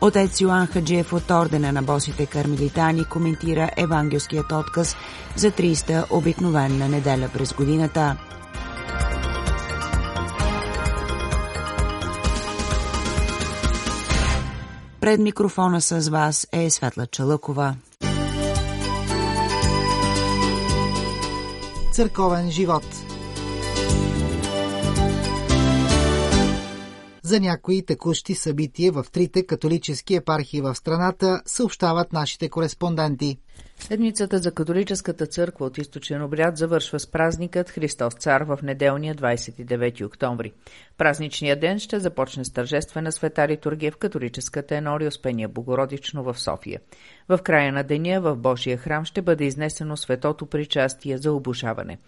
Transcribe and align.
Отец 0.00 0.40
Йоан 0.40 0.66
Хаджиев 0.66 1.12
от 1.12 1.30
Ордена 1.30 1.72
на 1.72 1.82
босите 1.82 2.26
кармелитани 2.26 3.04
коментира 3.04 3.70
евангелският 3.76 4.52
отказ 4.52 4.96
за 5.36 5.50
30-та 5.50 6.04
обикновена 6.10 6.88
неделя 6.88 7.30
през 7.34 7.52
годината. 7.52 8.16
Пред 15.00 15.20
микрофона 15.20 15.80
с 15.80 16.08
вас 16.08 16.46
е 16.52 16.70
Светла 16.70 17.06
Чалъкова. 17.06 17.74
Църковен 21.92 22.50
живот– 22.50 22.84
За 27.28 27.40
някои 27.40 27.82
текущи 27.86 28.34
събития 28.34 28.92
в 28.92 29.06
трите 29.12 29.46
католически 29.46 30.14
епархии 30.14 30.60
в 30.60 30.74
страната 30.74 31.42
съобщават 31.46 32.12
нашите 32.12 32.48
кореспонденти. 32.48 33.38
Седмицата 33.78 34.38
за 34.38 34.52
католическата 34.52 35.26
църква 35.26 35.66
от 35.66 35.78
източен 35.78 36.22
обряд 36.22 36.56
завършва 36.56 37.00
с 37.00 37.06
празникът 37.06 37.70
Христос 37.70 38.14
цар 38.14 38.40
в 38.40 38.58
неделния 38.62 39.14
29 39.14 40.06
октомври. 40.06 40.52
Празничният 40.98 41.60
ден 41.60 41.78
ще 41.78 42.00
започне 42.00 42.44
с 42.44 42.52
тържествена 42.52 43.12
света 43.12 43.48
литургия 43.48 43.92
в 43.92 43.96
католическата 43.96 44.76
енори 44.76 45.06
Успения 45.06 45.48
Богородично 45.48 46.22
в 46.22 46.40
София. 46.40 46.80
В 47.28 47.38
края 47.38 47.72
на 47.72 47.82
деня 47.82 48.20
в 48.20 48.36
Божия 48.36 48.76
храм 48.76 49.04
ще 49.04 49.22
бъде 49.22 49.44
изнесено 49.44 49.96
светото 49.96 50.46
причастие 50.46 51.18
за 51.18 51.32
обожаване. 51.32 51.98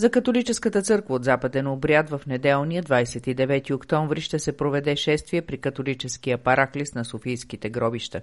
За 0.00 0.10
католическата 0.10 0.82
църква 0.82 1.14
от 1.14 1.24
западен 1.24 1.66
обряд 1.66 2.10
в 2.10 2.20
неделния 2.26 2.82
29 2.82 3.74
октомври 3.74 4.20
ще 4.20 4.38
се 4.38 4.56
проведе 4.56 4.96
шествие 4.96 5.42
при 5.42 5.58
католическия 5.58 6.38
параклис 6.38 6.94
на 6.94 7.04
Софийските 7.04 7.70
гробища. 7.70 8.20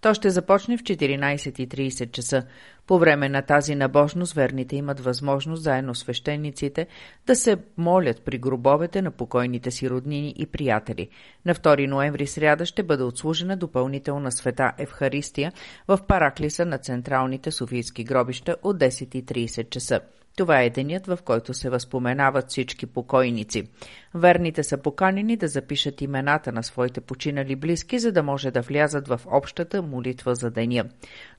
То 0.00 0.14
ще 0.14 0.30
започне 0.30 0.76
в 0.76 0.82
14.30 0.82 2.01
часа. 2.06 2.42
По 2.86 2.98
време 2.98 3.28
на 3.28 3.42
тази 3.42 3.74
набожност 3.74 4.32
верните 4.32 4.76
имат 4.76 5.00
възможност 5.00 5.62
заедно 5.62 5.94
с 5.94 5.98
свещениците 5.98 6.86
да 7.26 7.36
се 7.36 7.56
молят 7.76 8.22
при 8.24 8.38
гробовете 8.38 9.02
на 9.02 9.10
покойните 9.10 9.70
си 9.70 9.90
роднини 9.90 10.34
и 10.38 10.46
приятели. 10.46 11.08
На 11.44 11.54
2 11.54 11.86
ноември 11.86 12.26
сряда 12.26 12.66
ще 12.66 12.82
бъде 12.82 13.02
отслужена 13.02 13.56
допълнителна 13.56 14.32
света 14.32 14.72
Евхаристия 14.78 15.52
в 15.88 15.98
параклиса 16.08 16.64
на 16.64 16.78
централните 16.78 17.50
Софийски 17.50 18.04
гробища 18.04 18.56
от 18.62 18.78
10.30 18.78 19.70
часа. 19.70 20.00
Това 20.36 20.62
е 20.62 20.70
денят, 20.70 21.06
в 21.06 21.18
който 21.24 21.54
се 21.54 21.70
възпоменават 21.70 22.48
всички 22.48 22.86
покойници. 22.86 23.68
Верните 24.14 24.62
са 24.62 24.78
поканени 24.78 25.36
да 25.36 25.48
запишат 25.48 26.00
имената 26.00 26.52
на 26.52 26.62
своите 26.62 27.00
починали 27.00 27.56
близки, 27.56 27.98
за 27.98 28.12
да 28.12 28.22
може 28.22 28.50
да 28.50 28.60
влязат 28.60 29.08
в 29.08 29.20
общата 29.26 29.82
молитва 29.82 30.34
за 30.34 30.50
деня. 30.50 30.84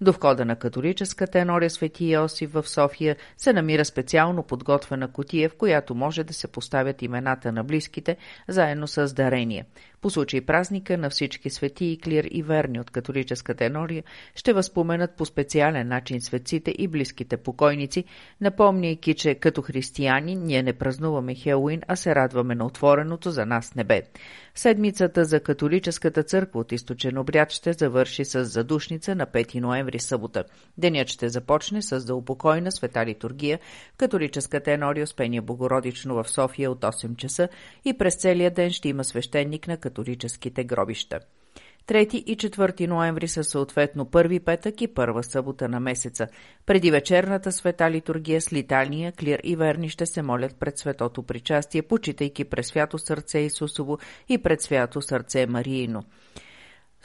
До 0.01 0.11
входа 0.11 0.45
на 0.45 0.55
католическата 0.55 1.39
енория 1.39 1.69
Свети 1.69 2.05
Йосиф 2.05 2.51
в 2.53 2.69
София 2.69 3.15
се 3.37 3.53
намира 3.53 3.85
специално 3.85 4.43
подготвена 4.43 5.11
котия, 5.11 5.49
в 5.49 5.55
която 5.55 5.95
може 5.95 6.23
да 6.23 6.33
се 6.33 6.47
поставят 6.47 7.01
имената 7.01 7.51
на 7.51 7.63
близките, 7.63 8.17
заедно 8.47 8.87
с 8.87 9.13
дарения. 9.13 9.65
По 10.01 10.09
случай 10.09 10.41
празника 10.41 10.97
на 10.97 11.09
всички 11.09 11.49
свети 11.49 11.85
и 11.85 11.97
клир 11.97 12.27
и 12.31 12.43
верни 12.43 12.79
от 12.79 12.89
католическата 12.89 13.65
енория 13.65 14.03
ще 14.35 14.53
възпоменат 14.53 15.15
по 15.15 15.25
специален 15.25 15.87
начин 15.87 16.21
светците 16.21 16.73
и 16.77 16.87
близките 16.87 17.37
покойници, 17.37 18.03
напомняйки, 18.41 19.13
че 19.13 19.35
като 19.35 19.61
християни 19.61 20.35
ние 20.35 20.63
не 20.63 20.73
празнуваме 20.73 21.35
Хелуин, 21.35 21.81
а 21.87 21.95
се 21.95 22.15
радваме 22.15 22.55
на 22.55 22.62
отвореното 22.65 23.31
за 23.31 23.45
нас 23.45 23.75
небе. 23.75 24.01
Седмицата 24.55 25.25
за 25.25 25.39
католическата 25.39 26.23
църква 26.23 26.59
от 26.59 26.71
източен 26.71 27.17
обряд 27.17 27.51
ще 27.51 27.73
завърши 27.73 28.25
с 28.25 28.45
задушница 28.45 29.15
на 29.15 29.27
5 29.27 29.59
ноември 29.59 29.99
събота. 29.99 30.43
Денят 30.77 31.07
ще 31.07 31.29
започне 31.29 31.81
с 31.81 31.99
заупокойна 31.99 32.71
света 32.71 33.05
литургия 33.05 33.59
в 33.93 33.97
католическата 33.97 34.71
енория 34.71 35.03
Успение 35.03 35.41
Богородично 35.41 36.23
в 36.23 36.29
София 36.29 36.71
от 36.71 36.81
8 36.81 37.15
часа 37.15 37.49
и 37.85 37.97
през 37.97 38.15
целия 38.15 38.51
ден 38.51 38.71
ще 38.71 38.89
има 38.89 39.03
свещеник 39.03 39.67
на 39.67 39.77
католическите 39.77 40.63
гробища. 40.63 41.19
3 41.87 42.15
и 42.15 42.37
4 42.37 42.87
ноември 42.87 43.27
са 43.27 43.43
съответно 43.43 44.05
първи 44.05 44.39
петък 44.39 44.81
и 44.81 44.87
първа 44.87 45.23
събота 45.23 45.69
на 45.69 45.79
месеца. 45.79 46.27
Преди 46.65 46.91
вечерната 46.91 47.51
света 47.51 47.91
литургия 47.91 48.41
с 48.41 48.53
литания, 48.53 49.11
клир 49.11 49.39
и 49.43 49.55
верни 49.55 49.89
ще 49.89 50.05
се 50.05 50.21
молят 50.21 50.55
пред 50.59 50.77
светото 50.77 51.23
причастие, 51.23 51.81
почитайки 51.81 52.43
през 52.43 52.67
свято 52.67 52.97
сърце 52.97 53.39
Исусово 53.39 53.97
и 54.29 54.37
пред 54.37 54.61
свято 54.61 55.01
сърце 55.01 55.45
Мариино. 55.47 56.03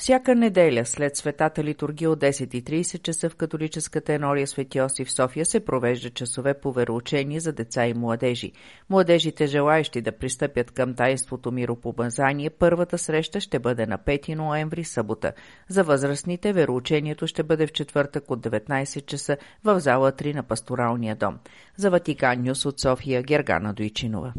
Всяка 0.00 0.34
неделя 0.34 0.86
след 0.86 1.16
светата 1.16 1.64
литургия 1.64 2.10
от 2.10 2.20
10.30 2.20 3.02
часа 3.02 3.30
в 3.30 3.36
католическата 3.36 4.12
енория 4.12 4.46
Свети 4.46 4.78
Йосиф 4.78 5.12
София 5.12 5.46
се 5.46 5.64
провежда 5.64 6.10
часове 6.10 6.54
по 6.54 6.72
вероучение 6.72 7.40
за 7.40 7.52
деца 7.52 7.86
и 7.86 7.94
младежи. 7.94 8.52
Младежите, 8.90 9.46
желаящи 9.46 10.00
да 10.00 10.12
пристъпят 10.12 10.70
към 10.70 10.94
таинството 10.94 11.52
миропомазание, 11.52 12.50
първата 12.50 12.98
среща 12.98 13.40
ще 13.40 13.58
бъде 13.58 13.86
на 13.86 13.98
5 13.98 14.34
ноември, 14.34 14.84
събота. 14.84 15.32
За 15.68 15.84
възрастните 15.84 16.52
вероучението 16.52 17.26
ще 17.26 17.42
бъде 17.42 17.66
в 17.66 17.72
четвъртък 17.72 18.30
от 18.30 18.40
19 18.40 19.06
часа 19.06 19.36
в 19.64 19.80
зала 19.80 20.12
3 20.12 20.34
на 20.34 20.42
пасторалния 20.42 21.16
дом. 21.16 21.38
За 21.76 21.90
Ватикан 21.90 22.42
Нюс 22.42 22.66
от 22.66 22.80
София 22.80 23.22
Гергана 23.22 23.74
Дойчинова. 23.74 24.32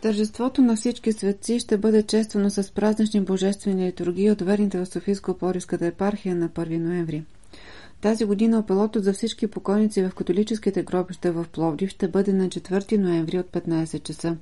Тържеството 0.00 0.62
на 0.62 0.76
всички 0.76 1.12
светци 1.12 1.58
ще 1.58 1.78
бъде 1.78 2.02
чествано 2.02 2.50
с 2.50 2.70
празнични 2.70 3.20
божествени 3.20 3.86
литургии 3.86 4.30
от 4.30 4.42
верните 4.42 4.78
в 4.78 4.86
Софийско-Пориската 4.86 5.86
епархия 5.86 6.36
на 6.36 6.48
1 6.48 6.78
ноември. 6.78 7.24
Тази 8.00 8.24
година 8.24 8.58
опелото 8.58 9.00
за 9.00 9.12
всички 9.12 9.46
покойници 9.46 10.02
в 10.02 10.14
католическите 10.14 10.82
гробища 10.82 11.32
в 11.32 11.46
Пловдив 11.52 11.90
ще 11.90 12.08
бъде 12.08 12.32
на 12.32 12.48
4 12.48 12.96
ноември 12.96 13.38
от 13.38 13.46
15 13.46 14.02
часа. 14.02 14.36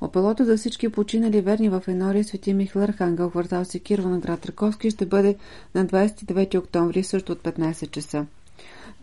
Опелото 0.00 0.44
за 0.44 0.56
всички 0.56 0.88
починали 0.88 1.40
верни 1.40 1.68
в 1.68 1.82
Енория 1.88 2.24
Свети 2.24 2.54
Михаил 2.54 2.84
Архангел, 2.84 3.30
квартал 3.30 3.64
Секирво 3.64 4.08
на 4.08 4.18
град 4.18 4.46
Раковски 4.46 4.90
ще 4.90 5.06
бъде 5.06 5.36
на 5.74 5.86
29 5.86 6.58
октомври 6.58 7.02
също 7.02 7.32
от 7.32 7.42
15 7.42 7.90
часа. 7.90 8.26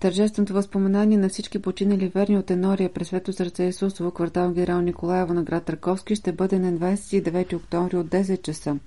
Тържественото 0.03 0.53
възпоменание 0.53 1.17
на 1.17 1.29
всички 1.29 1.59
починали 1.59 2.07
верни 2.07 2.37
от 2.37 2.51
Енория 2.51 2.93
през 2.93 3.07
Свето 3.07 3.33
сърце 3.33 3.63
Исусово, 3.63 4.11
квартал 4.11 4.51
Генерал 4.51 4.81
Николаева 4.81 5.33
на 5.33 5.43
град 5.43 5.69
Раковски 5.69 6.15
ще 6.15 6.31
бъде 6.31 6.59
на 6.59 6.73
29 6.73 7.55
октомври 7.55 7.97
от 7.97 8.07
10 8.07 8.41
часа. 8.41 8.77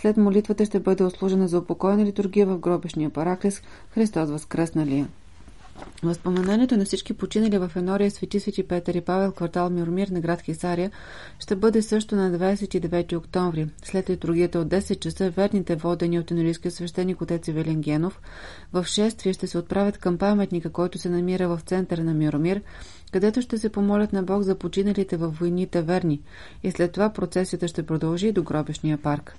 След 0.00 0.16
молитвата 0.16 0.64
ще 0.64 0.80
бъде 0.80 1.04
ослужена 1.04 1.48
за 1.48 1.58
упокойна 1.58 2.04
литургия 2.04 2.46
в 2.46 2.58
гробешния 2.58 3.10
параклис 3.10 3.62
Христос 3.90 4.30
възкръсналия. 4.30 5.08
Възпоменанието 6.02 6.76
на 6.76 6.84
всички 6.84 7.12
починали 7.12 7.58
в 7.58 7.72
Енория 7.76 8.10
Свети 8.10 8.40
Свети 8.40 8.62
Петър 8.62 8.94
и 8.94 9.00
Павел, 9.00 9.32
квартал 9.32 9.70
Миромир 9.70 10.08
на 10.08 10.20
град 10.20 10.42
Хисария, 10.42 10.90
ще 11.38 11.56
бъде 11.56 11.82
също 11.82 12.16
на 12.16 12.38
29 12.38 13.16
октомври. 13.16 13.68
След 13.84 14.10
литургията 14.10 14.58
от 14.58 14.68
10 14.68 14.98
часа, 14.98 15.30
верните 15.30 15.76
водени 15.76 16.18
от 16.18 16.30
енорийския 16.30 16.72
свещеник 16.72 17.20
отец 17.20 17.48
Евелин 17.48 17.80
Генов 17.80 18.20
в 18.72 18.84
шествие 18.84 19.32
ще 19.32 19.46
се 19.46 19.58
отправят 19.58 19.98
към 19.98 20.18
паметника, 20.18 20.70
който 20.70 20.98
се 20.98 21.08
намира 21.08 21.48
в 21.48 21.60
центъра 21.66 22.04
на 22.04 22.14
Миромир, 22.14 22.62
където 23.12 23.42
ще 23.42 23.58
се 23.58 23.68
помолят 23.68 24.12
на 24.12 24.22
Бог 24.22 24.42
за 24.42 24.54
починалите 24.54 25.16
във 25.16 25.38
войните 25.38 25.82
верни 25.82 26.20
и 26.62 26.70
след 26.70 26.92
това 26.92 27.12
процесията 27.12 27.68
ще 27.68 27.86
продължи 27.86 28.32
до 28.32 28.42
гробешния 28.42 28.98
парк. 28.98 29.36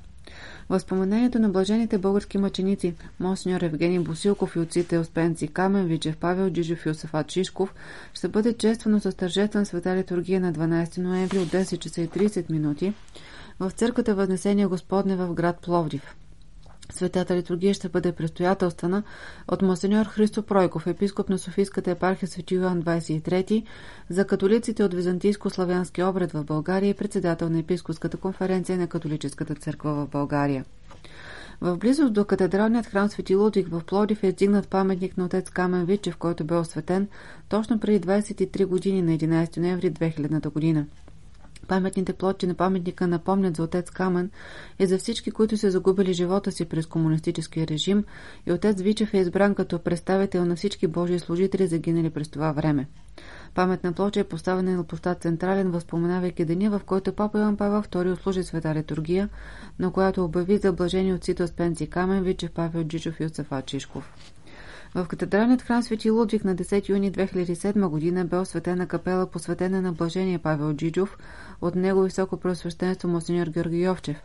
Възпоменението 0.69 1.39
на 1.39 1.49
блажените 1.49 1.97
български 1.97 2.37
мъченици 2.37 2.93
Монсеньор 3.19 3.61
Евгений 3.61 3.99
Босилков 3.99 4.55
и 4.55 4.59
отците 4.59 4.97
Оспенци 4.97 5.47
Камен, 5.47 5.85
Вичев, 5.85 6.17
Павел 6.17 6.49
Джижев 6.49 6.85
и 6.85 6.89
Йосифат 6.89 7.31
Шишков 7.31 7.73
ще 8.13 8.27
бъде 8.27 8.53
чествано 8.53 8.99
с 8.99 9.11
тържествен 9.11 9.65
света 9.65 9.95
литургия 9.95 10.39
на 10.39 10.53
12 10.53 10.97
ноември 10.97 11.39
от 11.39 11.47
10 11.47 11.79
часа 11.79 12.01
и 12.01 12.09
30 12.09 12.49
минути 12.49 12.93
в 13.59 13.71
църквата 13.71 14.15
Възнесения 14.15 14.67
Господне 14.67 15.15
в 15.15 15.33
град 15.33 15.59
Пловдив. 15.61 16.15
Светата 16.91 17.35
литургия 17.35 17.73
ще 17.73 17.89
бъде 17.89 18.11
предстоятелствана 18.11 19.03
от 19.47 19.61
монсеньор 19.61 20.05
Христо 20.05 20.43
Пройков, 20.43 20.87
епископ 20.87 21.29
на 21.29 21.39
Софийската 21.39 21.91
епархия 21.91 22.29
Свети 22.29 22.55
Йоан 22.55 22.83
23, 22.83 23.63
за 24.09 24.27
католиците 24.27 24.83
от 24.83 24.93
Византийско-славянски 24.93 26.09
обред 26.09 26.31
в 26.31 26.43
България 26.43 26.89
и 26.89 26.93
председател 26.93 27.49
на 27.49 27.59
епископската 27.59 28.17
конференция 28.17 28.77
на 28.77 28.87
католическата 28.87 29.55
църква 29.55 29.93
в 29.93 30.07
България. 30.07 30.65
В 31.61 31.77
близост 31.77 32.13
до 32.13 32.25
катедралният 32.25 32.85
храм 32.85 33.09
Свети 33.09 33.35
Лудвиг 33.35 33.67
в 33.67 33.81
Плодив 33.87 34.23
е 34.23 34.27
издигнат 34.27 34.67
паметник 34.67 35.17
на 35.17 35.25
отец 35.25 35.49
Камен 35.49 35.85
Вичев, 35.85 36.17
който 36.17 36.43
бе 36.43 36.55
осветен 36.55 37.07
точно 37.49 37.79
преди 37.79 38.07
23 38.07 38.65
години 38.65 39.01
на 39.01 39.11
11 39.11 39.57
ноември 39.57 39.91
2000 39.91 40.49
година. 40.49 40.85
Паметните 41.67 42.13
плочи 42.13 42.47
на 42.47 42.53
паметника 42.53 43.07
напомнят 43.07 43.55
за 43.55 43.63
отец 43.63 43.89
Камен 43.89 44.31
и 44.79 44.85
за 44.85 44.97
всички, 44.97 45.31
които 45.31 45.57
са 45.57 45.71
загубили 45.71 46.13
живота 46.13 46.51
си 46.51 46.65
през 46.65 46.85
комунистическия 46.85 47.67
режим 47.67 48.03
и 48.45 48.51
отец 48.51 48.81
Вичев 48.81 49.13
е 49.13 49.17
избран 49.17 49.55
като 49.55 49.79
представител 49.79 50.45
на 50.45 50.55
всички 50.55 50.87
Божии 50.87 51.19
служители, 51.19 51.67
загинали 51.67 52.09
през 52.09 52.29
това 52.29 52.51
време. 52.51 52.87
Паметна 53.55 53.93
плоча 53.93 54.19
е 54.19 54.23
поставена 54.23 54.77
на 54.77 54.83
площад 54.83 55.21
Централен, 55.21 55.71
възпоменавайки 55.71 56.45
деня, 56.45 56.69
в 56.69 56.81
който 56.85 57.13
папа 57.13 57.39
Иван 57.39 57.57
Павел 57.57 57.83
II 57.83 58.13
отслужи 58.13 58.43
света 58.43 58.75
литургия, 58.75 59.29
на 59.79 59.91
която 59.91 60.25
обяви 60.25 60.57
за 60.57 60.73
блажени 60.73 61.13
от 61.13 61.23
Сито 61.23 61.47
Спенци 61.47 61.87
Камен, 61.87 62.23
Вичев, 62.23 62.51
Павел 62.51 62.83
Джичов 62.83 63.19
и 63.19 63.25
Оцефа 63.25 63.61
Чишков. 63.61 64.13
В 64.95 65.05
катедралният 65.05 65.61
храм 65.61 65.83
Свети 65.83 66.09
Лудвиг 66.09 66.43
на 66.43 66.55
10 66.55 66.89
юни 66.89 67.11
2007 67.11 67.87
година 67.87 68.25
бе 68.25 68.37
осветена 68.37 68.87
капела, 68.87 69.27
посветена 69.27 69.81
на 69.81 69.93
блажение 69.93 70.39
Павел 70.39 70.73
Джиджов 70.73 71.17
от 71.61 71.75
него 71.75 72.01
високо 72.01 72.37
преосвещенство 72.37 73.07
Монсеньор 73.07 73.47
Георги 73.47 73.81
Йовчев. 73.81 74.21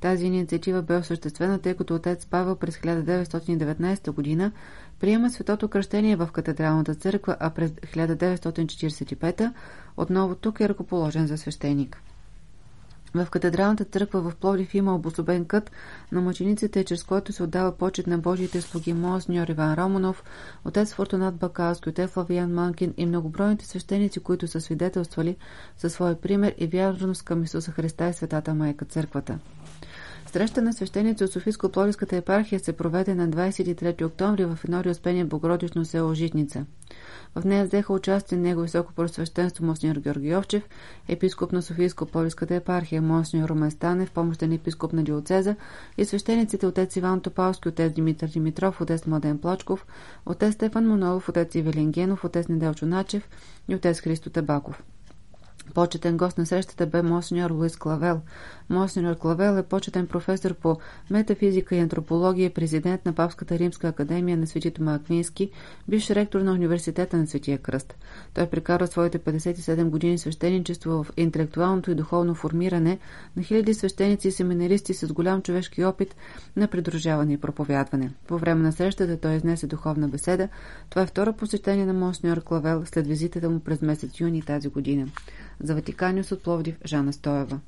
Тази 0.00 0.26
инициатива 0.26 0.82
бе 0.82 0.96
осъществена, 0.96 1.58
тъй 1.58 1.74
като 1.74 1.94
отец 1.94 2.26
Павел 2.26 2.56
през 2.56 2.76
1919 2.76 4.10
година 4.10 4.52
приема 5.00 5.30
светото 5.30 5.68
кръщение 5.68 6.16
в 6.16 6.28
катедралната 6.32 6.94
църква, 6.94 7.36
а 7.40 7.50
през 7.50 7.70
1945 7.70 9.52
отново 9.96 10.34
тук 10.34 10.60
е 10.60 10.68
ръкоположен 10.68 11.26
за 11.26 11.38
свещеник. 11.38 12.02
В 13.14 13.26
катедралната 13.30 13.84
църква 13.84 14.20
в 14.20 14.36
Пловдив 14.36 14.74
има 14.74 14.94
обособен 14.94 15.44
кът 15.44 15.70
на 16.12 16.20
мъчениците, 16.20 16.84
чрез 16.84 17.04
който 17.04 17.32
се 17.32 17.42
отдава 17.42 17.72
почет 17.72 18.06
на 18.06 18.18
Божиите 18.18 18.60
слуги 18.60 18.92
Монсньор 18.92 19.48
Иван 19.48 19.74
Романов, 19.74 20.24
отец 20.64 20.94
Фортунат 20.94 21.34
Бакалски, 21.34 21.88
отец 21.88 22.16
Лавиян 22.16 22.54
Манкин 22.54 22.94
и 22.96 23.06
многобройните 23.06 23.66
свещеници, 23.66 24.20
които 24.20 24.48
са 24.48 24.60
свидетелствали 24.60 25.36
със 25.76 25.92
своя 25.92 26.20
пример 26.20 26.54
и 26.58 26.66
вярност 26.66 27.22
към 27.22 27.42
Исуса 27.42 27.70
Христа 27.70 28.08
и 28.08 28.12
Светата 28.12 28.54
Майка 28.54 28.84
Църквата. 28.84 29.38
Среща 30.32 30.62
на 30.62 30.72
свещеници 30.72 31.24
от 31.24 31.30
Софийско-Плодивската 31.30 32.12
епархия 32.12 32.60
се 32.60 32.72
проведе 32.72 33.14
на 33.14 33.28
23 33.28 34.06
октомври 34.06 34.44
в 34.44 34.58
едно 34.64 34.82
Успение 34.90 35.24
Богородично 35.24 35.84
село 35.84 36.14
Житница. 36.14 36.66
В 37.34 37.44
нея 37.44 37.64
взеха 37.64 37.92
участие 37.92 38.38
него 38.38 38.62
високо 38.62 38.92
просвещенство 38.92 39.64
Монсеньор 39.64 39.96
Георги 39.96 40.28
Йовчев, 40.28 40.62
епископ 41.08 41.52
на 41.52 41.62
Софийско-Полиската 41.62 42.54
епархия, 42.54 43.02
Монсеньор 43.02 43.48
Румен 43.48 43.70
Станев, 43.70 44.10
помощен 44.10 44.52
епископ 44.52 44.92
на 44.92 45.02
Диоцеза 45.02 45.56
и 45.96 46.04
свещениците 46.04 46.66
отец 46.66 46.96
Иван 46.96 47.20
Топалски, 47.20 47.68
отец 47.68 47.92
Димитър 47.92 48.28
Димитров, 48.28 48.80
отец 48.80 49.06
Младен 49.06 49.38
Плочков, 49.38 49.86
отец 50.26 50.54
Стефан 50.54 50.88
Монолов, 50.88 51.28
отец 51.28 51.54
Ивелин 51.54 51.90
Генов, 51.90 52.24
отец 52.24 52.48
Неделчо 52.48 52.86
Начев 52.86 53.28
и 53.68 53.74
отец 53.74 54.00
Христо 54.00 54.30
Табаков. 54.30 54.82
Почетен 55.74 56.16
гост 56.16 56.38
на 56.38 56.46
срещата 56.46 56.86
бе 56.86 57.02
Монсеньор 57.02 57.50
Луис 57.50 57.76
Клавел. 57.76 58.20
Монсеньор 58.68 59.16
Клавел 59.16 59.58
е 59.58 59.62
почетен 59.62 60.06
професор 60.06 60.54
по 60.54 60.78
метафизика 61.10 61.76
и 61.76 61.78
антропология, 61.78 62.54
президент 62.54 63.06
на 63.06 63.12
Папската 63.12 63.58
римска 63.58 63.88
академия 63.88 64.36
на 64.36 64.46
Свети 64.46 64.70
Тома 64.70 64.94
Аквински, 64.94 65.50
бивш 65.88 66.10
ректор 66.10 66.40
на 66.40 66.52
Университета 66.52 67.16
на 67.16 67.26
Светия 67.26 67.58
Кръст. 67.58 67.94
Той 68.34 68.46
прекара 68.46 68.86
своите 68.86 69.18
57 69.18 69.84
години 69.84 70.18
свещеничество 70.18 71.04
в 71.04 71.12
интелектуалното 71.16 71.90
и 71.90 71.94
духовно 71.94 72.34
формиране 72.34 72.98
на 73.36 73.42
хиляди 73.42 73.74
свещеници 73.74 74.28
и 74.28 74.32
семинаристи 74.32 74.94
с 74.94 75.12
голям 75.12 75.42
човешки 75.42 75.84
опит 75.84 76.16
на 76.56 76.68
придружаване 76.68 77.32
и 77.32 77.40
проповядване. 77.40 78.10
По 78.26 78.38
време 78.38 78.62
на 78.62 78.72
срещата 78.72 79.16
той 79.16 79.34
изнесе 79.34 79.66
духовна 79.66 80.08
беседа. 80.08 80.48
Това 80.90 81.02
е 81.02 81.06
второ 81.06 81.32
посещение 81.32 81.86
на 81.86 81.92
Монсеньор 81.92 82.42
Клавел 82.42 82.82
след 82.86 83.06
визитата 83.06 83.50
му 83.50 83.60
през 83.60 83.82
месец 83.82 84.20
юни 84.20 84.42
тази 84.42 84.68
година. 84.68 85.06
За 85.60 85.74
Ватиканиус 85.74 86.32
от 86.32 86.42
Пловдив 86.42 86.76
Жана 86.84 87.12
Стоева. 87.12 87.60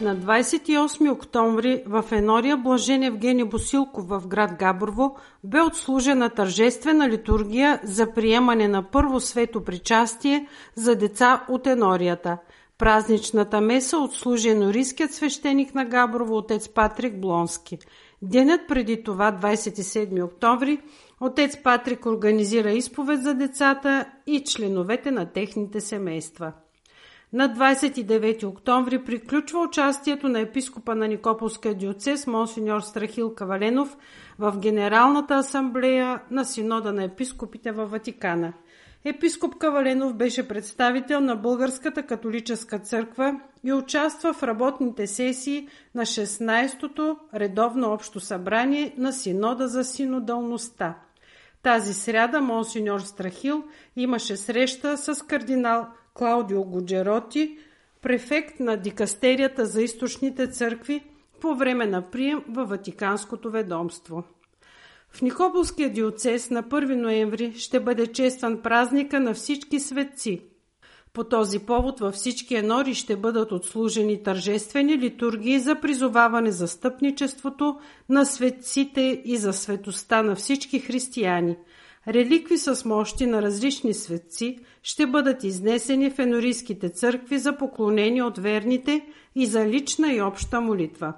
На 0.00 0.16
28 0.16 1.12
октомври 1.12 1.82
в 1.86 2.04
Енория 2.12 2.56
Блажен 2.56 3.02
Евгений 3.02 3.44
Босилков 3.44 4.08
в 4.08 4.26
град 4.26 4.50
Габрово 4.58 5.16
бе 5.44 5.60
отслужена 5.60 6.30
тържествена 6.30 7.08
литургия 7.08 7.80
за 7.84 8.12
приемане 8.12 8.68
на 8.68 8.82
първо 8.82 9.20
свето 9.20 9.64
причастие 9.64 10.46
за 10.74 10.96
деца 10.96 11.44
от 11.48 11.66
Енорията. 11.66 12.38
Празничната 12.78 13.60
меса 13.60 13.98
отслужи 13.98 14.48
енорийският 14.48 15.14
свещеник 15.14 15.74
на 15.74 15.84
Габрово 15.84 16.36
отец 16.36 16.68
Патрик 16.68 17.20
Блонски. 17.20 17.78
Денят 18.26 18.60
преди 18.68 19.02
това, 19.02 19.32
27 19.32 20.24
октомври, 20.24 20.78
отец 21.20 21.62
Патрик 21.62 22.06
организира 22.06 22.70
изповед 22.70 23.22
за 23.22 23.34
децата 23.34 24.06
и 24.26 24.44
членовете 24.44 25.10
на 25.10 25.26
техните 25.26 25.80
семейства. 25.80 26.52
На 27.32 27.48
29 27.48 28.44
октомври 28.44 29.04
приключва 29.04 29.60
участието 29.60 30.28
на 30.28 30.40
епископа 30.40 30.94
на 30.94 31.08
Никополския 31.08 31.74
диоцес 31.74 32.26
Монсеньор 32.26 32.80
Страхил 32.80 33.34
Каваленов 33.34 33.96
в 34.38 34.58
Генералната 34.58 35.34
асамблея 35.34 36.20
на 36.30 36.44
Синода 36.44 36.92
на 36.92 37.04
епископите 37.04 37.72
във 37.72 37.90
Ватикана. 37.90 38.52
Епископ 39.06 39.54
Каваленов 39.58 40.14
беше 40.14 40.48
представител 40.48 41.20
на 41.20 41.36
Българската 41.36 42.02
католическа 42.02 42.78
църква 42.78 43.40
и 43.64 43.72
участва 43.72 44.32
в 44.34 44.42
работните 44.42 45.06
сесии 45.06 45.68
на 45.94 46.02
16-то 46.02 47.18
редовно 47.34 47.92
общо 47.92 48.20
събрание 48.20 48.94
на 48.98 49.12
Синода 49.12 49.68
за 49.68 49.84
синодалността. 49.84 50.98
Тази 51.62 51.94
сряда 51.94 52.40
Монсеньор 52.40 53.00
Страхил 53.00 53.64
имаше 53.96 54.36
среща 54.36 54.96
с 54.96 55.26
кардинал 55.26 55.86
Клаудио 56.14 56.64
Годжероти, 56.64 57.58
префект 58.02 58.60
на 58.60 58.76
дикастерията 58.76 59.66
за 59.66 59.82
източните 59.82 60.46
църкви 60.46 61.04
по 61.40 61.54
време 61.54 61.86
на 61.86 62.10
прием 62.10 62.44
във 62.48 62.68
Ватиканското 62.68 63.50
ведомство. 63.50 64.24
В 65.14 65.22
Никополския 65.22 65.92
диоцес 65.92 66.50
на 66.50 66.62
1 66.62 66.94
ноември 66.94 67.52
ще 67.56 67.80
бъде 67.80 68.06
честван 68.06 68.62
празника 68.62 69.20
на 69.20 69.34
всички 69.34 69.80
светци. 69.80 70.40
По 71.12 71.24
този 71.24 71.58
повод 71.58 72.00
във 72.00 72.14
всички 72.14 72.54
енори 72.54 72.94
ще 72.94 73.16
бъдат 73.16 73.52
отслужени 73.52 74.22
тържествени 74.22 74.98
литургии 74.98 75.58
за 75.58 75.80
призоваване 75.80 76.50
за 76.50 76.68
стъпничеството 76.68 77.78
на 78.08 78.26
светците 78.26 79.22
и 79.24 79.36
за 79.36 79.52
светостта 79.52 80.22
на 80.22 80.34
всички 80.34 80.80
християни– 80.80 81.56
Реликви 82.08 82.58
с 82.58 82.84
мощи 82.84 83.26
на 83.26 83.42
различни 83.42 83.94
светци 83.94 84.58
ще 84.82 85.06
бъдат 85.06 85.44
изнесени 85.44 86.10
в 86.10 86.18
енорийските 86.18 86.88
църкви 86.88 87.38
за 87.38 87.56
поклонение 87.56 88.22
от 88.22 88.38
верните 88.38 89.06
и 89.34 89.46
за 89.46 89.66
лична 89.66 90.12
и 90.12 90.22
обща 90.22 90.60
молитва. 90.60 91.14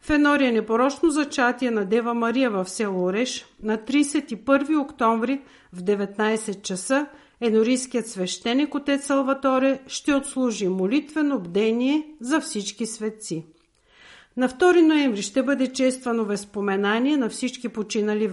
В 0.00 0.10
Енория 0.10 0.52
непорочно 0.52 1.10
зачатие 1.10 1.70
на 1.70 1.84
Дева 1.84 2.14
Мария 2.14 2.50
в 2.50 2.68
село 2.68 3.04
Ореш 3.04 3.46
на 3.62 3.78
31 3.78 4.80
октомври 4.80 5.40
в 5.72 5.82
19 5.82 6.62
часа 6.62 7.06
енорийският 7.40 8.08
свещеник 8.08 8.74
отец 8.74 9.06
Салваторе 9.06 9.80
ще 9.86 10.14
отслужи 10.14 10.68
молитвено 10.68 11.38
бдение 11.38 12.06
за 12.20 12.40
всички 12.40 12.86
светци. 12.86 13.46
На 14.36 14.48
2 14.48 14.80
ноември 14.80 15.22
ще 15.22 15.42
бъде 15.42 15.72
чествано 15.72 16.24
възпоменание 16.24 17.16
на 17.16 17.28
всички 17.28 17.68
починали 17.68 18.28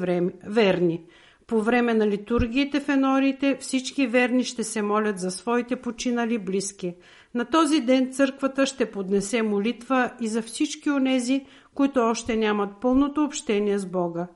верни– 0.45 1.01
по 1.47 1.61
време 1.61 1.93
на 1.93 2.07
литургиите 2.07 2.79
в 2.79 2.89
енориите 2.89 3.57
всички 3.59 4.07
верни 4.07 4.43
ще 4.43 4.63
се 4.63 4.81
молят 4.81 5.19
за 5.19 5.31
своите 5.31 5.75
починали 5.75 6.37
близки. 6.37 6.95
На 7.35 7.45
този 7.45 7.81
ден 7.81 8.13
църквата 8.13 8.65
ще 8.65 8.91
поднесе 8.91 9.41
молитва 9.41 10.11
и 10.21 10.27
за 10.27 10.41
всички 10.41 10.89
онези, 10.89 11.45
които 11.73 11.99
още 11.99 12.35
нямат 12.35 12.69
пълното 12.81 13.23
общение 13.23 13.79
с 13.79 13.85
Бога. 13.85 14.27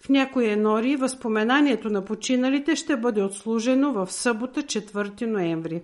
В 0.00 0.08
някои 0.08 0.48
енори 0.48 0.96
възпоменанието 0.96 1.90
на 1.90 2.04
починалите 2.04 2.76
ще 2.76 2.96
бъде 2.96 3.22
отслужено 3.22 3.92
в 3.92 4.12
събота 4.12 4.62
4 4.62 5.26
ноември. 5.26 5.82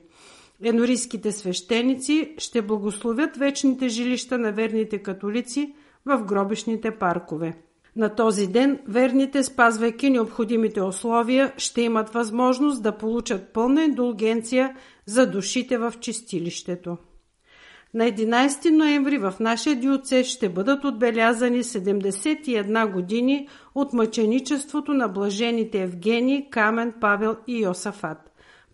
Енорийските 0.64 1.32
свещеници 1.32 2.34
ще 2.38 2.62
благословят 2.62 3.36
вечните 3.36 3.88
жилища 3.88 4.38
на 4.38 4.52
верните 4.52 4.98
католици 4.98 5.74
в 6.06 6.24
гробишните 6.24 6.90
паркове. 6.90 7.56
На 7.98 8.14
този 8.14 8.46
ден 8.46 8.78
верните, 8.88 9.42
спазвайки 9.42 10.10
необходимите 10.10 10.82
условия, 10.82 11.52
ще 11.56 11.82
имат 11.82 12.10
възможност 12.10 12.82
да 12.82 12.92
получат 12.92 13.52
пълна 13.52 13.84
индулгенция 13.84 14.76
за 15.06 15.26
душите 15.26 15.78
в 15.78 15.94
чистилището. 16.00 16.96
На 17.94 18.04
11 18.04 18.70
ноември 18.70 19.18
в 19.18 19.34
нашия 19.40 19.76
диоцес 19.76 20.26
ще 20.26 20.48
бъдат 20.48 20.84
отбелязани 20.84 21.62
71 21.62 22.92
години 22.92 23.48
от 23.74 23.92
мъченичеството 23.92 24.94
на 24.94 25.08
блажените 25.08 25.82
Евгений, 25.82 26.50
Камен, 26.50 26.94
Павел 27.00 27.36
и 27.46 27.62
Йосафат. 27.62 28.18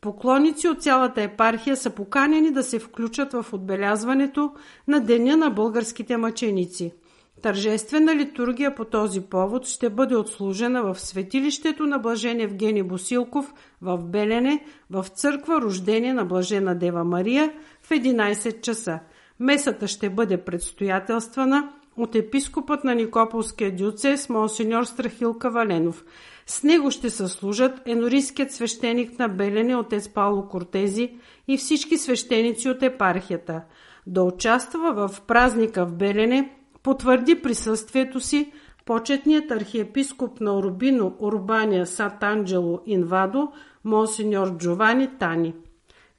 Поклонници 0.01 0.69
от 0.69 0.83
цялата 0.83 1.23
епархия 1.23 1.77
са 1.77 1.91
поканени 1.91 2.51
да 2.51 2.63
се 2.63 2.79
включат 2.79 3.33
в 3.33 3.47
отбелязването 3.53 4.53
на 4.89 5.01
Деня 5.01 5.37
на 5.37 5.51
българските 5.51 6.17
мъченици– 6.17 6.93
Тържествена 7.45 8.17
литургия 8.17 8.75
по 8.75 8.85
този 8.85 9.21
повод 9.21 9.67
ще 9.67 9.91
бъде 9.91 10.17
отслужена 10.17 10.83
в 10.83 11.01
светилището 11.01 11.87
на 11.87 11.99
Блажен 11.99 12.41
Евгений 12.41 12.83
Босилков 12.83 13.55
в 13.83 13.99
Белене, 13.99 14.65
в 14.91 15.07
църква 15.09 15.61
Рождение 15.61 16.15
на 16.15 16.25
Блажена 16.25 16.75
Дева 16.75 17.05
Мария 17.05 17.53
в 17.83 17.91
11 17.91 18.61
часа. 18.61 19.01
Месата 19.41 19.89
ще 19.89 20.11
бъде 20.11 20.37
предстоятелствана 20.37 21.73
от 21.97 22.15
епископът 22.15 22.85
на 22.85 22.95
Никополския 22.95 23.77
дюцес 23.77 24.29
Монсеньор 24.29 24.85
Страхил 24.85 25.35
Каваленов. 25.35 26.05
С 26.47 26.63
него 26.63 26.91
ще 26.91 27.11
съслужат 27.11 27.81
енорийският 27.87 28.53
свещеник 28.53 29.19
на 29.19 29.29
Белене 29.29 29.77
отец 29.77 30.09
Пауло 30.09 30.49
Кортези 30.49 31.11
и 31.49 31.57
всички 31.57 31.99
свещеници 31.99 32.69
от 32.69 32.83
епархията. 32.83 33.63
Да 34.07 34.23
участва 34.23 34.93
в 35.09 35.21
празника 35.27 35.87
в 35.87 35.93
Белене 35.93 36.51
потвърди 36.85 37.43
присъствието 37.43 38.21
си 38.21 38.53
почетният 38.85 39.51
архиепископ 39.51 40.41
на 40.41 40.59
Орубино 40.59 41.17
Урбания 41.19 41.87
Сат-Анджело 41.87 42.81
Инвадо 42.87 43.49
Монсеньор 43.85 44.57
Джовани 44.57 45.09
Тани. 45.19 45.55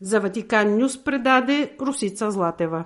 За 0.01 0.19
Ватикан 0.19 0.77
Нюс 0.77 1.03
предаде 1.03 1.71
Русица 1.81 2.31
Златева. 2.31 2.85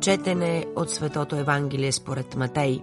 Четене 0.00 0.66
от 0.76 0.90
Светото 0.90 1.36
Евангелие 1.36 1.92
според 1.92 2.36
Матей. 2.36 2.82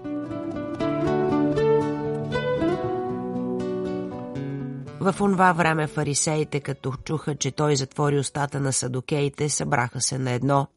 В 5.02 5.22
онова 5.22 5.54
време 5.54 5.88
фарисеите, 5.88 6.60
като 6.60 6.94
чуха, 7.04 7.36
че 7.36 7.52
той 7.52 7.76
затвори 7.76 8.20
устата 8.20 8.60
на 8.60 8.74
садокеите, 8.74 9.50
събраха 9.50 10.02
се 10.02 10.18
на 10.18 10.32
едно. 10.32 10.68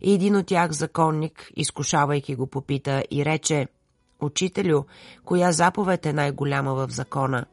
И 0.00 0.12
един 0.12 0.36
от 0.36 0.46
тях, 0.46 0.72
законник, 0.72 1.50
изкушавайки 1.56 2.34
го, 2.34 2.46
попита 2.46 3.04
и 3.10 3.24
рече, 3.24 3.66
«Учителю, 4.20 4.82
коя 5.24 5.52
заповед 5.52 6.06
е 6.06 6.12
най-голяма 6.12 6.74
в 6.74 6.90
закона?» 6.90 7.46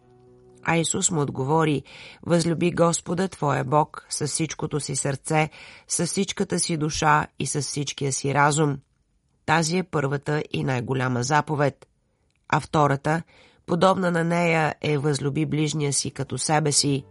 А 0.64 0.78
Исус 0.78 1.12
му 1.12 1.22
отговори, 1.22 1.84
възлюби 2.26 2.72
Господа 2.72 3.28
Твоя 3.28 3.64
Бог 3.64 4.06
с 4.10 4.28
всичкото 4.28 4.80
си 4.80 4.96
сърце, 4.96 5.50
с 5.88 6.06
всичката 6.06 6.60
си 6.60 6.78
душа 6.78 7.28
и 7.40 7.48
с 7.48 7.62
всичкия 7.62 8.12
си 8.12 8.34
разум. 8.34 8.78
Тази 9.46 9.78
е 9.78 9.84
първата 9.84 10.44
и 10.52 10.64
най-голяма 10.64 11.24
заповед. 11.24 11.88
А 12.50 12.60
втората, 12.60 13.24
подобна 13.68 14.12
на 14.12 14.24
нея, 14.24 14.76
е 14.82 14.98
възлюби 14.98 15.46
ближния 15.46 15.94
си 15.94 16.12
като 16.12 16.38
себе 16.38 16.72
си. 16.72 17.04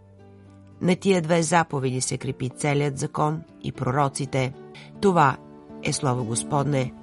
На 0.81 0.95
тия 0.95 1.21
две 1.21 1.43
заповеди 1.43 2.01
се 2.01 2.17
крепи 2.17 2.49
целият 2.49 2.97
закон 2.97 3.41
и 3.63 3.71
пророците. 3.71 4.53
Това 5.01 5.37
е 5.83 5.93
Слово 5.93 6.25
Господне. 6.25 6.93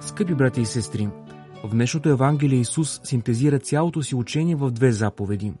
Скъпи 0.00 0.34
брати 0.34 0.60
и 0.60 0.66
сестри, 0.66 1.08
в 1.64 1.68
днешното 1.70 2.08
Евангелие 2.08 2.60
Исус 2.60 3.00
синтезира 3.04 3.58
цялото 3.58 4.02
си 4.02 4.14
учение 4.14 4.54
в 4.56 4.70
две 4.70 4.92
заповеди. 4.92 5.52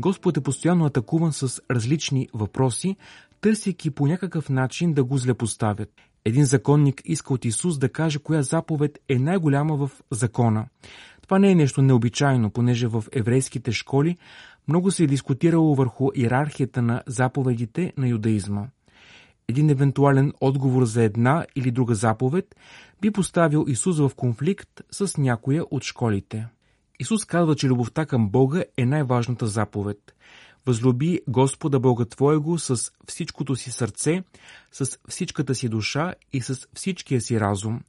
Господ 0.00 0.36
е 0.36 0.40
постоянно 0.40 0.84
атакуван 0.84 1.32
с 1.32 1.62
различни 1.70 2.28
въпроси, 2.34 2.96
търсейки 3.40 3.90
по 3.90 4.06
някакъв 4.06 4.48
начин 4.48 4.92
да 4.92 5.04
го 5.04 5.18
злепоставят. 5.18 5.90
Един 6.24 6.44
законник 6.44 7.02
иска 7.04 7.34
от 7.34 7.44
Исус 7.44 7.78
да 7.78 7.88
каже 7.88 8.18
коя 8.18 8.42
заповед 8.42 8.98
е 9.08 9.18
най-голяма 9.18 9.76
в 9.76 9.90
закона. 10.10 10.66
Това 11.22 11.38
не 11.38 11.50
е 11.50 11.54
нещо 11.54 11.82
необичайно, 11.82 12.50
понеже 12.50 12.86
в 12.86 13.04
еврейските 13.12 13.72
школи 13.72 14.16
много 14.68 14.90
се 14.90 15.04
е 15.04 15.06
дискутирало 15.06 15.74
върху 15.74 16.10
иерархията 16.14 16.82
на 16.82 17.02
заповедите 17.06 17.92
на 17.96 18.08
юдаизма. 18.08 18.66
Един 19.48 19.70
евентуален 19.70 20.32
отговор 20.40 20.84
за 20.84 21.02
една 21.02 21.46
или 21.56 21.70
друга 21.70 21.94
заповед 21.94 22.54
би 23.00 23.10
поставил 23.10 23.64
Исус 23.68 23.98
в 23.98 24.10
конфликт 24.16 24.80
с 24.90 25.18
някоя 25.18 25.64
от 25.70 25.84
школите. 25.84 26.46
Исус 27.00 27.24
казва, 27.24 27.54
че 27.54 27.68
любовта 27.68 28.06
към 28.06 28.28
Бога 28.30 28.62
е 28.76 28.86
най-важната 28.86 29.46
заповед. 29.46 29.98
Възлюби 30.68 31.20
Господа 31.28 31.80
Бога 31.80 32.04
Твоего 32.04 32.58
с 32.58 32.92
всичкото 33.06 33.56
си 33.56 33.70
сърце, 33.70 34.22
с 34.72 34.98
всичката 35.08 35.54
си 35.54 35.68
душа 35.68 36.14
и 36.32 36.40
с 36.40 36.68
всичкия 36.74 37.20
си 37.20 37.40
разум. 37.40 37.80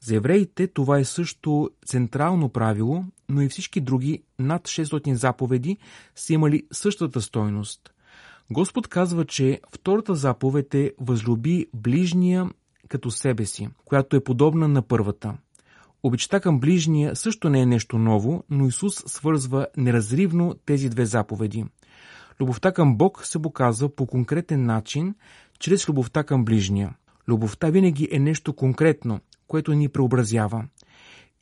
За 0.00 0.16
евреите 0.16 0.66
това 0.66 0.98
е 0.98 1.04
също 1.04 1.70
централно 1.86 2.48
правило, 2.48 3.04
но 3.28 3.40
и 3.42 3.48
всички 3.48 3.80
други 3.80 4.22
над 4.38 4.62
600 4.62 5.12
заповеди 5.12 5.76
са 6.14 6.32
имали 6.32 6.62
същата 6.72 7.20
стойност. 7.20 7.80
Господ 8.50 8.88
казва, 8.88 9.24
че 9.24 9.60
втората 9.74 10.14
заповед 10.14 10.74
е 10.74 10.92
възлюби 11.00 11.66
ближния 11.74 12.50
като 12.88 13.10
себе 13.10 13.46
си, 13.46 13.68
която 13.84 14.16
е 14.16 14.24
подобна 14.24 14.68
на 14.68 14.82
първата. 14.82 15.34
Обичта 16.02 16.40
към 16.40 16.60
ближния 16.60 17.16
също 17.16 17.50
не 17.50 17.60
е 17.60 17.66
нещо 17.66 17.98
ново, 17.98 18.44
но 18.50 18.66
Исус 18.66 18.94
свързва 18.94 19.66
неразривно 19.76 20.54
тези 20.66 20.88
две 20.88 21.06
заповеди. 21.06 21.64
Любовта 22.40 22.72
към 22.72 22.96
Бог 22.96 23.26
се 23.26 23.42
показва 23.42 23.96
по 23.96 24.06
конкретен 24.06 24.66
начин, 24.66 25.14
чрез 25.58 25.88
любовта 25.88 26.24
към 26.24 26.44
ближния. 26.44 26.96
Любовта 27.28 27.70
винаги 27.70 28.08
е 28.12 28.18
нещо 28.18 28.52
конкретно, 28.52 29.20
което 29.48 29.72
ни 29.72 29.88
преобразява. 29.88 30.64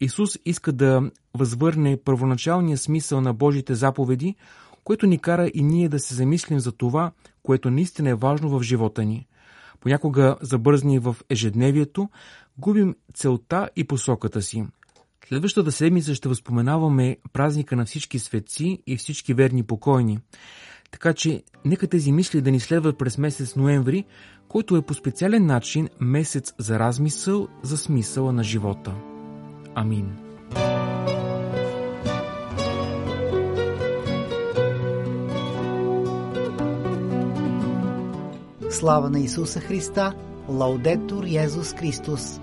Исус 0.01 0.39
иска 0.45 0.73
да 0.73 1.11
възвърне 1.35 1.99
първоначалния 2.05 2.79
смисъл 2.79 3.21
на 3.21 3.35
Божите 3.35 3.75
заповеди, 3.75 4.35
което 4.85 5.07
ни 5.07 5.19
кара 5.19 5.51
и 5.55 5.63
ние 5.63 5.89
да 5.89 5.99
се 5.99 6.15
замислим 6.15 6.61
за 6.61 6.73
това, 6.73 7.13
което 7.43 7.71
наистина 7.71 8.11
е 8.11 8.15
важно 8.15 8.49
в 8.49 8.63
живота 8.63 9.05
ни. 9.05 9.27
Понякога 9.81 10.37
забързни 10.41 10.99
в 10.99 11.17
ежедневието, 11.31 12.09
губим 12.59 12.95
целта 13.15 13.69
и 13.77 13.85
посоката 13.85 14.43
си. 14.43 14.65
Следващата 15.29 15.73
седмица 15.73 16.15
ще 16.15 16.29
възпоменаваме 16.29 17.17
празника 17.33 17.77
на 17.77 17.85
всички 17.85 18.19
светци 18.19 18.83
и 18.87 18.97
всички 18.97 19.35
верни 19.35 19.63
покойни. 19.63 20.19
Така 20.95 21.15
че 21.15 21.43
нека 21.65 21.87
тези 21.87 22.13
мисли 22.13 22.41
да 22.41 22.51
ни 22.51 22.61
следват 22.61 22.99
през 22.99 23.19
месец 23.19 23.57
ноември, 23.57 24.05
който 24.49 24.77
е 24.77 24.83
по 24.83 24.95
специален 24.95 25.47
начин 25.47 25.89
месец 26.01 26.55
за 26.59 26.79
размисъл 26.79 27.49
за 27.63 27.79
смисъла 27.79 28.33
на 28.33 28.45
живота. 28.45 28.95
Амин. 29.75 30.17
Слава 38.71 39.11
на 39.11 39.21
Исуса 39.21 39.61
Христа! 39.61 40.15
Лаудетур 40.49 41.25
Йезус 41.25 41.75
Христос! 41.75 42.41